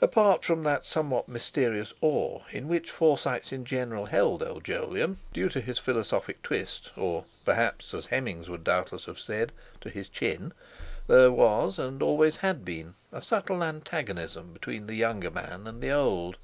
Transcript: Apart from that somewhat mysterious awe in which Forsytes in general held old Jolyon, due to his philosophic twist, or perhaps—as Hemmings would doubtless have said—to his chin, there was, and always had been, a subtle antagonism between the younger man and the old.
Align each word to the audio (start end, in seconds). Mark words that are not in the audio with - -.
Apart 0.00 0.44
from 0.44 0.62
that 0.62 0.86
somewhat 0.86 1.26
mysterious 1.28 1.92
awe 2.00 2.42
in 2.52 2.68
which 2.68 2.92
Forsytes 2.92 3.50
in 3.50 3.64
general 3.64 4.06
held 4.06 4.40
old 4.40 4.62
Jolyon, 4.62 5.16
due 5.32 5.48
to 5.48 5.60
his 5.60 5.80
philosophic 5.80 6.40
twist, 6.42 6.92
or 6.96 7.24
perhaps—as 7.44 8.06
Hemmings 8.06 8.48
would 8.48 8.62
doubtless 8.62 9.06
have 9.06 9.18
said—to 9.18 9.90
his 9.90 10.08
chin, 10.08 10.52
there 11.08 11.32
was, 11.32 11.76
and 11.76 12.04
always 12.04 12.36
had 12.36 12.64
been, 12.64 12.94
a 13.10 13.20
subtle 13.20 13.64
antagonism 13.64 14.52
between 14.52 14.86
the 14.86 14.94
younger 14.94 15.28
man 15.32 15.66
and 15.66 15.82
the 15.82 15.90
old. 15.90 16.36